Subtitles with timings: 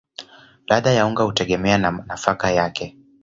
[0.67, 2.97] Ladha ya unga hutegemea na nafaka yake.